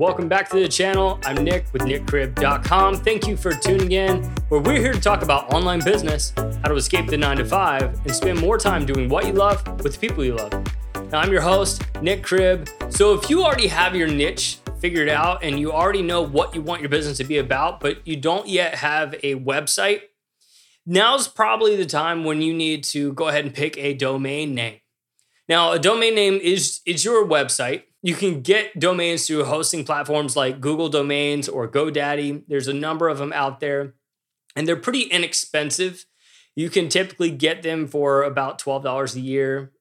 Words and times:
Welcome 0.00 0.28
back 0.28 0.48
to 0.48 0.58
the 0.58 0.66
channel. 0.66 1.18
I'm 1.26 1.44
Nick 1.44 1.66
with 1.74 1.82
nickcribb.com. 1.82 2.94
Thank 2.94 3.26
you 3.26 3.36
for 3.36 3.52
tuning 3.52 3.92
in, 3.92 4.24
where 4.48 4.58
we're 4.58 4.80
here 4.80 4.94
to 4.94 5.00
talk 5.00 5.20
about 5.20 5.52
online 5.52 5.84
business, 5.84 6.32
how 6.38 6.68
to 6.68 6.74
escape 6.76 7.08
the 7.08 7.18
nine 7.18 7.36
to 7.36 7.44
five, 7.44 8.00
and 8.06 8.14
spend 8.14 8.40
more 8.40 8.56
time 8.56 8.86
doing 8.86 9.10
what 9.10 9.26
you 9.26 9.34
love 9.34 9.62
with 9.82 9.92
the 9.92 9.98
people 9.98 10.24
you 10.24 10.36
love. 10.36 10.52
Now, 11.12 11.20
I'm 11.20 11.30
your 11.30 11.42
host, 11.42 11.84
Nick 12.00 12.22
Cribb. 12.22 12.70
So, 12.88 13.12
if 13.12 13.28
you 13.28 13.44
already 13.44 13.66
have 13.66 13.94
your 13.94 14.08
niche 14.08 14.60
figured 14.78 15.10
out 15.10 15.44
and 15.44 15.60
you 15.60 15.70
already 15.70 16.00
know 16.00 16.22
what 16.22 16.54
you 16.54 16.62
want 16.62 16.80
your 16.80 16.88
business 16.88 17.18
to 17.18 17.24
be 17.24 17.36
about, 17.36 17.80
but 17.80 17.98
you 18.06 18.16
don't 18.16 18.48
yet 18.48 18.76
have 18.76 19.12
a 19.22 19.34
website, 19.34 20.00
now's 20.86 21.28
probably 21.28 21.76
the 21.76 21.84
time 21.84 22.24
when 22.24 22.40
you 22.40 22.54
need 22.54 22.84
to 22.84 23.12
go 23.12 23.28
ahead 23.28 23.44
and 23.44 23.52
pick 23.52 23.76
a 23.76 23.92
domain 23.92 24.54
name. 24.54 24.78
Now, 25.46 25.72
a 25.72 25.78
domain 25.78 26.14
name 26.14 26.40
is, 26.42 26.80
is 26.86 27.04
your 27.04 27.26
website 27.26 27.82
you 28.02 28.14
can 28.14 28.40
get 28.40 28.78
domains 28.78 29.26
through 29.26 29.44
hosting 29.44 29.84
platforms 29.84 30.36
like 30.36 30.60
Google 30.60 30.88
Domains 30.88 31.48
or 31.48 31.68
GoDaddy. 31.68 32.44
There's 32.48 32.68
a 32.68 32.72
number 32.74 33.08
of 33.08 33.18
them 33.18 33.32
out 33.32 33.60
there, 33.60 33.94
and 34.56 34.66
they're 34.66 34.76
pretty 34.76 35.02
inexpensive. 35.02 36.06
You 36.56 36.70
can 36.70 36.88
typically 36.88 37.30
get 37.30 37.62
them 37.62 37.86
for 37.86 38.22
about 38.22 38.58
$12 38.58 39.14
a 39.14 39.20
year 39.20 39.72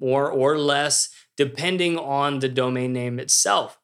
more 0.00 0.30
or 0.30 0.58
less, 0.58 1.10
depending 1.36 1.98
on 1.98 2.38
the 2.38 2.48
domain 2.48 2.92
name 2.92 3.18
itself. 3.18 3.78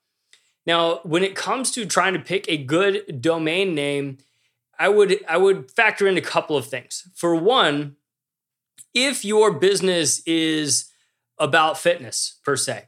Now, 0.66 1.00
when 1.02 1.22
it 1.22 1.34
comes 1.34 1.70
to 1.72 1.84
trying 1.84 2.14
to 2.14 2.18
pick 2.18 2.48
a 2.48 2.56
good 2.56 3.20
domain 3.20 3.74
name, 3.74 4.18
I 4.78 4.88
would 4.88 5.22
I 5.28 5.36
would 5.36 5.70
factor 5.70 6.08
in 6.08 6.16
a 6.16 6.22
couple 6.22 6.56
of 6.56 6.66
things. 6.66 7.08
For 7.14 7.34
one, 7.34 7.96
if 8.94 9.24
your 9.24 9.52
business 9.52 10.20
is 10.26 10.90
about 11.38 11.78
fitness 11.78 12.41
per 12.44 12.56
se, 12.56 12.86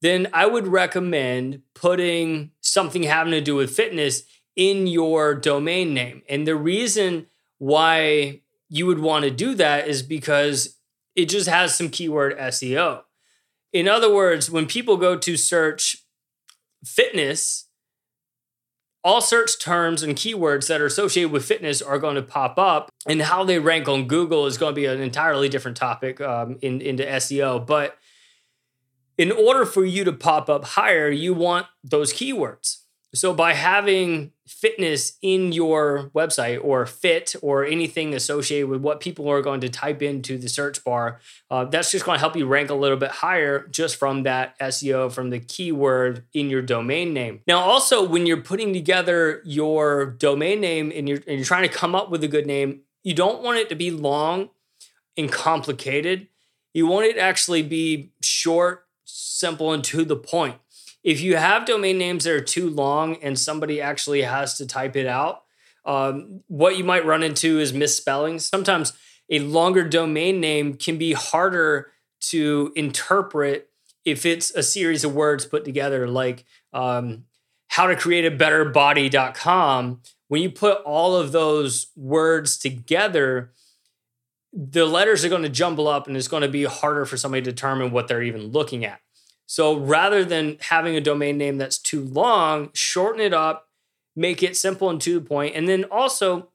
then 0.00 0.28
I 0.32 0.46
would 0.46 0.68
recommend 0.68 1.62
putting 1.74 2.52
something 2.60 3.02
having 3.02 3.32
to 3.32 3.40
do 3.40 3.56
with 3.56 3.74
fitness 3.74 4.22
in 4.56 4.86
your 4.86 5.34
domain 5.34 5.94
name. 5.94 6.22
And 6.28 6.46
the 6.46 6.56
reason 6.56 7.26
why 7.58 8.42
you 8.68 8.86
would 8.86 9.00
want 9.00 9.24
to 9.24 9.30
do 9.30 9.54
that 9.54 9.88
is 9.88 10.02
because 10.02 10.76
it 11.16 11.28
just 11.28 11.48
has 11.48 11.74
some 11.74 11.88
keyword 11.88 12.36
SEO. 12.38 13.02
In 13.72 13.88
other 13.88 14.12
words, 14.12 14.50
when 14.50 14.66
people 14.66 14.96
go 14.96 15.16
to 15.16 15.36
search 15.36 16.04
fitness, 16.84 17.68
all 19.04 19.20
search 19.20 19.58
terms 19.58 20.02
and 20.02 20.16
keywords 20.16 20.68
that 20.68 20.80
are 20.80 20.86
associated 20.86 21.32
with 21.32 21.44
fitness 21.44 21.80
are 21.80 21.98
going 21.98 22.16
to 22.16 22.22
pop 22.22 22.58
up, 22.58 22.90
and 23.06 23.22
how 23.22 23.44
they 23.44 23.58
rank 23.58 23.88
on 23.88 24.06
Google 24.06 24.46
is 24.46 24.58
going 24.58 24.74
to 24.74 24.80
be 24.80 24.86
an 24.86 25.00
entirely 25.00 25.48
different 25.48 25.76
topic 25.76 26.20
um, 26.20 26.58
in, 26.62 26.80
into 26.80 27.04
SEO. 27.04 27.64
But 27.64 27.96
in 29.18 29.32
order 29.32 29.66
for 29.66 29.84
you 29.84 30.04
to 30.04 30.12
pop 30.12 30.48
up 30.48 30.64
higher, 30.64 31.10
you 31.10 31.34
want 31.34 31.66
those 31.82 32.14
keywords. 32.14 32.78
So 33.14 33.32
by 33.32 33.54
having 33.54 34.32
fitness 34.46 35.14
in 35.22 35.52
your 35.52 36.10
website 36.14 36.62
or 36.62 36.84
fit 36.84 37.34
or 37.40 37.64
anything 37.64 38.14
associated 38.14 38.68
with 38.68 38.82
what 38.82 39.00
people 39.00 39.28
are 39.30 39.40
going 39.40 39.60
to 39.62 39.68
type 39.68 40.02
into 40.02 40.36
the 40.36 40.48
search 40.48 40.84
bar, 40.84 41.18
uh, 41.50 41.64
that's 41.64 41.90
just 41.90 42.04
going 42.04 42.16
to 42.16 42.20
help 42.20 42.36
you 42.36 42.46
rank 42.46 42.68
a 42.68 42.74
little 42.74 42.98
bit 42.98 43.10
higher 43.10 43.66
just 43.68 43.96
from 43.96 44.24
that 44.24 44.58
SEO, 44.58 45.10
from 45.10 45.30
the 45.30 45.40
keyword 45.40 46.24
in 46.34 46.50
your 46.50 46.60
domain 46.60 47.14
name. 47.14 47.40
Now, 47.46 47.60
also 47.60 48.06
when 48.06 48.26
you're 48.26 48.42
putting 48.42 48.74
together 48.74 49.40
your 49.44 50.06
domain 50.06 50.60
name 50.60 50.92
and 50.94 51.08
you're, 51.08 51.18
and 51.26 51.38
you're 51.38 51.44
trying 51.44 51.66
to 51.66 51.74
come 51.74 51.94
up 51.94 52.10
with 52.10 52.22
a 52.24 52.28
good 52.28 52.46
name, 52.46 52.82
you 53.04 53.14
don't 53.14 53.42
want 53.42 53.58
it 53.58 53.70
to 53.70 53.74
be 53.74 53.90
long 53.90 54.50
and 55.16 55.32
complicated. 55.32 56.28
You 56.74 56.86
want 56.86 57.06
it 57.06 57.14
to 57.14 57.20
actually 57.20 57.62
be 57.62 58.12
short 58.22 58.84
simple 59.18 59.72
and 59.72 59.82
to 59.84 60.04
the 60.04 60.16
point. 60.16 60.56
If 61.02 61.20
you 61.20 61.36
have 61.36 61.66
domain 61.66 61.98
names 61.98 62.24
that 62.24 62.34
are 62.34 62.40
too 62.40 62.68
long 62.68 63.16
and 63.16 63.38
somebody 63.38 63.80
actually 63.80 64.22
has 64.22 64.56
to 64.58 64.66
type 64.66 64.96
it 64.96 65.06
out, 65.06 65.42
um, 65.84 66.40
what 66.48 66.76
you 66.76 66.84
might 66.84 67.06
run 67.06 67.22
into 67.22 67.58
is 67.58 67.72
misspellings. 67.72 68.44
Sometimes 68.44 68.92
a 69.30 69.38
longer 69.40 69.88
domain 69.88 70.40
name 70.40 70.74
can 70.74 70.98
be 70.98 71.12
harder 71.12 71.92
to 72.20 72.72
interpret 72.76 73.70
if 74.04 74.26
it's 74.26 74.50
a 74.52 74.62
series 74.62 75.04
of 75.04 75.14
words 75.14 75.46
put 75.46 75.64
together, 75.64 76.08
like 76.08 76.44
um, 76.72 77.24
how 77.68 77.86
to 77.86 77.96
create 77.96 78.24
a 78.24 78.30
better 78.30 78.64
body.com. 78.64 80.00
When 80.28 80.42
you 80.42 80.50
put 80.50 80.82
all 80.82 81.16
of 81.16 81.32
those 81.32 81.88
words 81.96 82.58
together, 82.58 83.52
the 84.52 84.86
letters 84.86 85.24
are 85.24 85.28
going 85.28 85.42
to 85.42 85.48
jumble 85.48 85.88
up 85.88 86.06
and 86.06 86.16
it's 86.16 86.28
going 86.28 86.42
to 86.42 86.48
be 86.48 86.64
harder 86.64 87.04
for 87.04 87.16
somebody 87.16 87.42
to 87.42 87.50
determine 87.50 87.92
what 87.92 88.08
they're 88.08 88.22
even 88.22 88.48
looking 88.48 88.84
at. 88.84 89.00
So 89.48 89.78
rather 89.78 90.26
than 90.26 90.58
having 90.60 90.94
a 90.94 91.00
domain 91.00 91.38
name 91.38 91.56
that's 91.56 91.78
too 91.78 92.04
long, 92.04 92.68
shorten 92.74 93.22
it 93.22 93.32
up, 93.32 93.68
make 94.14 94.42
it 94.42 94.58
simple 94.58 94.90
and 94.90 95.00
to 95.00 95.14
the 95.18 95.26
point, 95.26 95.56
and 95.56 95.66
then 95.66 95.84
also 95.84 96.50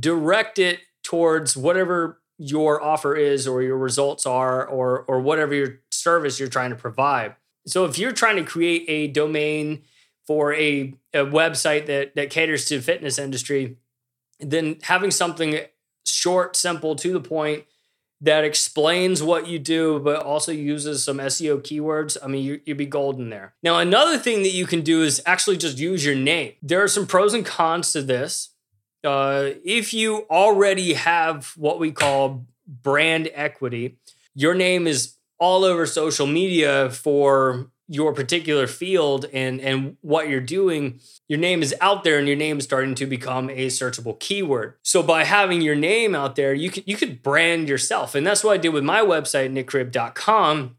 direct 0.00 0.58
it 0.58 0.80
towards 1.04 1.56
whatever 1.56 2.20
your 2.36 2.82
offer 2.82 3.14
is 3.14 3.46
or 3.46 3.62
your 3.62 3.78
results 3.78 4.26
are 4.26 4.66
or 4.66 5.04
or 5.06 5.20
whatever 5.20 5.54
your 5.54 5.80
service 5.92 6.40
you're 6.40 6.48
trying 6.48 6.70
to 6.70 6.76
provide. 6.76 7.36
So 7.64 7.84
if 7.84 7.96
you're 7.96 8.10
trying 8.10 8.36
to 8.36 8.44
create 8.44 8.84
a 8.88 9.06
domain 9.06 9.82
for 10.26 10.52
a, 10.52 10.94
a 11.14 11.18
website 11.18 11.86
that 11.86 12.16
that 12.16 12.30
caters 12.30 12.64
to 12.66 12.80
fitness 12.80 13.20
industry, 13.20 13.76
then 14.40 14.78
having 14.82 15.12
something 15.12 15.60
short, 16.04 16.56
simple, 16.56 16.96
to 16.96 17.12
the 17.12 17.20
point 17.20 17.66
that 18.20 18.44
explains 18.44 19.22
what 19.22 19.46
you 19.46 19.58
do, 19.58 19.98
but 20.00 20.22
also 20.22 20.50
uses 20.52 21.04
some 21.04 21.18
SEO 21.18 21.60
keywords, 21.60 22.16
I 22.22 22.28
mean, 22.28 22.44
you, 22.44 22.60
would 22.66 22.76
be 22.76 22.86
golden 22.86 23.28
there. 23.28 23.54
Now, 23.62 23.78
another 23.78 24.18
thing 24.18 24.42
that 24.42 24.52
you 24.52 24.66
can 24.66 24.80
do 24.80 25.02
is 25.02 25.22
actually 25.26 25.58
just 25.58 25.78
use 25.78 26.04
your 26.04 26.14
name. 26.14 26.54
There 26.62 26.82
are 26.82 26.88
some 26.88 27.06
pros 27.06 27.34
and 27.34 27.44
cons 27.44 27.92
to 27.92 28.02
this. 28.02 28.50
Uh, 29.04 29.50
if 29.64 29.92
you 29.92 30.26
already 30.30 30.94
have 30.94 31.52
what 31.56 31.78
we 31.78 31.92
call 31.92 32.46
brand 32.66 33.30
equity, 33.34 33.98
your 34.34 34.54
name 34.54 34.86
is 34.86 35.14
all 35.38 35.64
over 35.64 35.84
social 35.84 36.26
media 36.26 36.90
for 36.90 37.70
your 37.88 38.12
particular 38.12 38.66
field 38.66 39.26
and 39.32 39.60
and 39.60 39.96
what 40.00 40.28
you're 40.28 40.40
doing 40.40 40.98
your 41.28 41.38
name 41.38 41.62
is 41.62 41.74
out 41.80 42.02
there 42.02 42.18
and 42.18 42.26
your 42.26 42.36
name 42.36 42.58
is 42.58 42.64
starting 42.64 42.94
to 42.96 43.06
become 43.06 43.48
a 43.50 43.66
searchable 43.66 44.18
keyword. 44.18 44.74
So 44.82 45.02
by 45.02 45.24
having 45.24 45.60
your 45.60 45.76
name 45.76 46.14
out 46.14 46.36
there 46.36 46.52
you 46.52 46.70
could 46.70 46.84
you 46.86 46.96
could 46.96 47.22
brand 47.22 47.68
yourself. 47.68 48.14
And 48.14 48.26
that's 48.26 48.42
what 48.42 48.54
i 48.54 48.56
did 48.56 48.70
with 48.70 48.84
my 48.84 49.00
website 49.00 49.52
nickcribb.com 49.52 50.76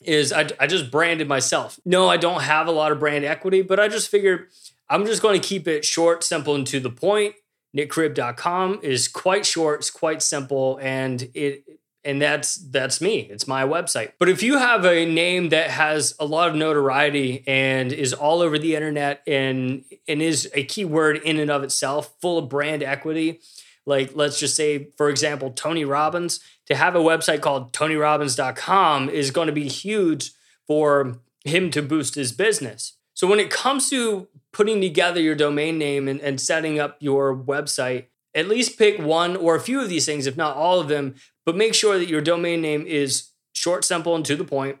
is 0.00 0.32
I, 0.32 0.48
I 0.60 0.66
just 0.66 0.90
branded 0.90 1.28
myself. 1.28 1.78
No 1.84 2.08
i 2.08 2.16
don't 2.16 2.42
have 2.42 2.66
a 2.66 2.72
lot 2.72 2.90
of 2.90 2.98
brand 2.98 3.24
equity 3.24 3.62
but 3.62 3.78
i 3.78 3.86
just 3.86 4.10
figured 4.10 4.48
i'm 4.90 5.06
just 5.06 5.22
going 5.22 5.40
to 5.40 5.46
keep 5.46 5.68
it 5.68 5.84
short 5.84 6.24
simple 6.24 6.54
and 6.56 6.66
to 6.66 6.80
the 6.80 6.90
point. 6.90 7.36
nickcribb.com 7.76 8.80
is 8.82 9.06
quite 9.06 9.46
short 9.46 9.80
it's 9.80 9.90
quite 9.90 10.20
simple 10.20 10.80
and 10.82 11.30
it 11.34 11.64
and 12.04 12.20
that's 12.20 12.56
that's 12.56 13.00
me. 13.00 13.20
It's 13.30 13.48
my 13.48 13.64
website. 13.64 14.12
But 14.18 14.28
if 14.28 14.42
you 14.42 14.58
have 14.58 14.84
a 14.84 15.06
name 15.06 15.48
that 15.50 15.70
has 15.70 16.14
a 16.20 16.26
lot 16.26 16.48
of 16.50 16.54
notoriety 16.54 17.44
and 17.46 17.92
is 17.92 18.12
all 18.12 18.42
over 18.42 18.58
the 18.58 18.74
internet 18.74 19.22
and 19.26 19.84
and 20.06 20.20
is 20.20 20.50
a 20.54 20.64
keyword 20.64 21.18
in 21.18 21.38
and 21.38 21.50
of 21.50 21.62
itself 21.62 22.14
full 22.20 22.38
of 22.38 22.48
brand 22.48 22.82
equity 22.82 23.40
like 23.86 24.12
let's 24.14 24.38
just 24.38 24.56
say 24.56 24.88
for 24.96 25.10
example 25.10 25.50
tony 25.50 25.84
robbins 25.84 26.40
to 26.66 26.74
have 26.74 26.94
a 26.94 27.00
website 27.00 27.40
called 27.40 27.72
tonyrobbins.com 27.72 29.10
is 29.10 29.30
going 29.30 29.46
to 29.46 29.52
be 29.52 29.68
huge 29.68 30.32
for 30.66 31.18
him 31.44 31.70
to 31.70 31.82
boost 31.82 32.14
his 32.14 32.32
business. 32.32 32.96
So 33.12 33.26
when 33.26 33.38
it 33.38 33.50
comes 33.50 33.90
to 33.90 34.28
putting 34.52 34.80
together 34.80 35.20
your 35.20 35.34
domain 35.34 35.78
name 35.78 36.08
and, 36.08 36.20
and 36.20 36.40
setting 36.40 36.80
up 36.80 36.96
your 37.00 37.36
website 37.36 38.06
at 38.34 38.48
least 38.48 38.78
pick 38.78 38.98
one 39.00 39.36
or 39.36 39.54
a 39.54 39.60
few 39.60 39.80
of 39.80 39.88
these 39.88 40.06
things, 40.06 40.26
if 40.26 40.36
not 40.36 40.56
all 40.56 40.80
of 40.80 40.88
them, 40.88 41.14
but 41.44 41.56
make 41.56 41.74
sure 41.74 41.98
that 41.98 42.08
your 42.08 42.20
domain 42.20 42.60
name 42.60 42.86
is 42.86 43.30
short, 43.52 43.84
simple, 43.84 44.14
and 44.14 44.24
to 44.24 44.36
the 44.36 44.44
point. 44.44 44.78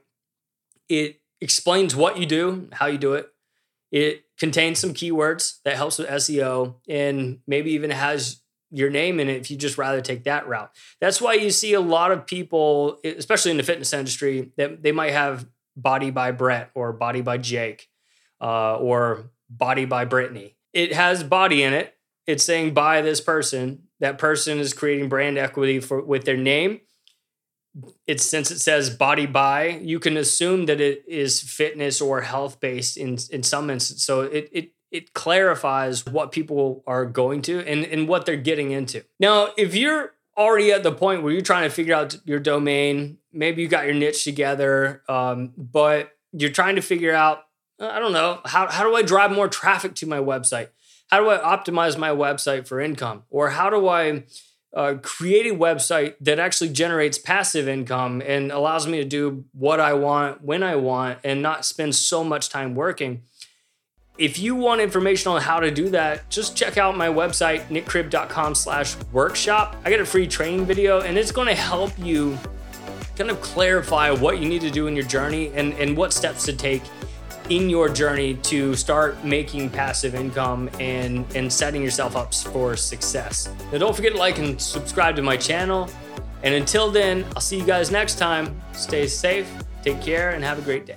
It 0.88 1.20
explains 1.40 1.94
what 1.94 2.18
you 2.18 2.26
do, 2.26 2.68
how 2.72 2.86
you 2.86 2.98
do 2.98 3.14
it. 3.14 3.28
It 3.90 4.24
contains 4.38 4.78
some 4.78 4.94
keywords 4.94 5.62
that 5.64 5.76
helps 5.76 5.98
with 5.98 6.08
SEO 6.08 6.76
and 6.88 7.38
maybe 7.46 7.72
even 7.72 7.90
has 7.90 8.40
your 8.70 8.90
name 8.90 9.20
in 9.20 9.28
it 9.28 9.36
if 9.36 9.50
you 9.50 9.56
just 9.56 9.78
rather 9.78 10.00
take 10.00 10.24
that 10.24 10.48
route. 10.48 10.70
That's 11.00 11.20
why 11.20 11.34
you 11.34 11.50
see 11.50 11.74
a 11.74 11.80
lot 11.80 12.10
of 12.10 12.26
people, 12.26 12.98
especially 13.04 13.52
in 13.52 13.56
the 13.56 13.62
fitness 13.62 13.92
industry, 13.92 14.50
that 14.56 14.82
they 14.82 14.90
might 14.90 15.12
have 15.12 15.46
body 15.76 16.10
by 16.10 16.32
Brett 16.32 16.70
or 16.74 16.92
body 16.92 17.20
by 17.20 17.38
Jake 17.38 17.88
uh, 18.40 18.76
or 18.76 19.30
body 19.48 19.84
by 19.84 20.04
Brittany. 20.04 20.56
It 20.72 20.92
has 20.92 21.22
body 21.22 21.62
in 21.62 21.72
it 21.72 21.94
it's 22.26 22.44
saying 22.44 22.74
by 22.74 23.02
this 23.02 23.20
person. 23.20 23.84
That 24.00 24.18
person 24.18 24.58
is 24.58 24.72
creating 24.72 25.08
brand 25.08 25.38
equity 25.38 25.80
for 25.80 26.02
with 26.02 26.24
their 26.24 26.36
name. 26.36 26.80
It's 28.06 28.24
since 28.24 28.50
it 28.50 28.60
says 28.60 28.90
body 28.90 29.26
by, 29.26 29.80
you 29.82 29.98
can 29.98 30.16
assume 30.16 30.66
that 30.66 30.80
it 30.80 31.04
is 31.08 31.40
fitness 31.40 32.00
or 32.00 32.20
health 32.20 32.60
based 32.60 32.96
in 32.96 33.18
in 33.30 33.42
some 33.42 33.70
instance 33.70 34.04
So 34.04 34.22
it 34.22 34.48
it 34.52 34.70
it 34.90 35.12
clarifies 35.12 36.06
what 36.06 36.30
people 36.30 36.84
are 36.86 37.04
going 37.04 37.42
to 37.42 37.58
and, 37.66 37.84
and 37.84 38.06
what 38.06 38.26
they're 38.26 38.36
getting 38.36 38.70
into. 38.70 39.04
Now, 39.18 39.48
if 39.56 39.74
you're 39.74 40.12
already 40.36 40.70
at 40.70 40.84
the 40.84 40.92
point 40.92 41.24
where 41.24 41.32
you're 41.32 41.42
trying 41.42 41.68
to 41.68 41.74
figure 41.74 41.96
out 41.96 42.16
your 42.24 42.38
domain, 42.38 43.18
maybe 43.32 43.62
you 43.62 43.66
got 43.66 43.86
your 43.86 43.94
niche 43.94 44.22
together, 44.22 45.02
um, 45.08 45.52
but 45.56 46.12
you're 46.32 46.50
trying 46.50 46.76
to 46.76 46.82
figure 46.82 47.12
out 47.12 47.44
I 47.80 47.98
don't 47.98 48.12
know, 48.12 48.40
how, 48.44 48.70
how 48.70 48.84
do 48.84 48.94
I 48.94 49.02
drive 49.02 49.32
more 49.32 49.48
traffic 49.48 49.96
to 49.96 50.06
my 50.06 50.18
website? 50.18 50.68
How 51.14 51.20
do 51.20 51.30
I 51.30 51.38
optimize 51.38 51.96
my 51.96 52.08
website 52.08 52.66
for 52.66 52.80
income? 52.80 53.22
Or 53.30 53.50
how 53.50 53.70
do 53.70 53.86
I 53.86 54.24
uh, 54.74 54.94
create 55.00 55.46
a 55.46 55.54
website 55.54 56.16
that 56.20 56.40
actually 56.40 56.70
generates 56.70 57.18
passive 57.18 57.68
income 57.68 58.20
and 58.26 58.50
allows 58.50 58.88
me 58.88 58.98
to 58.98 59.04
do 59.04 59.44
what 59.52 59.78
I 59.78 59.92
want 59.92 60.42
when 60.42 60.64
I 60.64 60.74
want 60.74 61.20
and 61.22 61.40
not 61.40 61.64
spend 61.64 61.94
so 61.94 62.24
much 62.24 62.48
time 62.48 62.74
working? 62.74 63.22
If 64.18 64.40
you 64.40 64.56
want 64.56 64.80
information 64.80 65.30
on 65.30 65.40
how 65.40 65.60
to 65.60 65.70
do 65.70 65.88
that, 65.90 66.28
just 66.30 66.56
check 66.56 66.78
out 66.78 66.96
my 66.96 67.06
website, 67.06 67.68
nickcribb.com 67.68 68.56
slash 68.56 68.96
workshop. 69.12 69.76
I 69.84 69.90
got 69.90 70.00
a 70.00 70.04
free 70.04 70.26
training 70.26 70.66
video 70.66 71.02
and 71.02 71.16
it's 71.16 71.30
going 71.30 71.46
to 71.46 71.54
help 71.54 71.96
you 71.96 72.36
kind 73.14 73.30
of 73.30 73.40
clarify 73.40 74.10
what 74.10 74.40
you 74.40 74.48
need 74.48 74.62
to 74.62 74.70
do 74.70 74.88
in 74.88 74.96
your 74.96 75.06
journey 75.06 75.52
and, 75.54 75.74
and 75.74 75.96
what 75.96 76.12
steps 76.12 76.44
to 76.46 76.52
take 76.52 76.82
in 77.50 77.68
your 77.68 77.88
journey 77.88 78.34
to 78.34 78.74
start 78.74 79.22
making 79.24 79.70
passive 79.70 80.14
income 80.14 80.70
and, 80.80 81.26
and 81.36 81.52
setting 81.52 81.82
yourself 81.82 82.16
up 82.16 82.34
for 82.34 82.76
success. 82.76 83.48
Now, 83.70 83.78
don't 83.78 83.94
forget 83.94 84.12
to 84.12 84.18
like 84.18 84.38
and 84.38 84.60
subscribe 84.60 85.16
to 85.16 85.22
my 85.22 85.36
channel. 85.36 85.88
And 86.42 86.54
until 86.54 86.90
then, 86.90 87.24
I'll 87.34 87.40
see 87.40 87.58
you 87.58 87.66
guys 87.66 87.90
next 87.90 88.18
time. 88.18 88.60
Stay 88.72 89.06
safe, 89.06 89.50
take 89.82 90.00
care, 90.00 90.30
and 90.30 90.44
have 90.44 90.58
a 90.58 90.62
great 90.62 90.86
day. 90.86 90.96